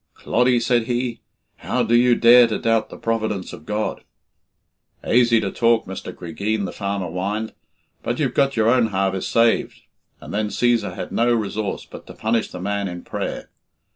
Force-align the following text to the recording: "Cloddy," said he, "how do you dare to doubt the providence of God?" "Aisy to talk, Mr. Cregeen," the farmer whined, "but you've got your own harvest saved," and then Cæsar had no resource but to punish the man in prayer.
"Cloddy," 0.15 0.59
said 0.59 0.85
he, 0.87 1.21
"how 1.57 1.83
do 1.83 1.93
you 1.95 2.15
dare 2.15 2.47
to 2.47 2.57
doubt 2.57 2.89
the 2.89 2.97
providence 2.97 3.53
of 3.53 3.67
God?" 3.67 4.01
"Aisy 5.03 5.39
to 5.39 5.51
talk, 5.51 5.85
Mr. 5.85 6.11
Cregeen," 6.11 6.65
the 6.65 6.71
farmer 6.71 7.05
whined, 7.07 7.53
"but 8.01 8.17
you've 8.17 8.33
got 8.33 8.57
your 8.57 8.67
own 8.67 8.87
harvest 8.87 9.31
saved," 9.31 9.83
and 10.19 10.33
then 10.33 10.47
Cæsar 10.49 10.95
had 10.95 11.11
no 11.11 11.31
resource 11.31 11.85
but 11.85 12.07
to 12.07 12.15
punish 12.15 12.49
the 12.49 12.59
man 12.59 12.87
in 12.87 13.03
prayer. 13.03 13.51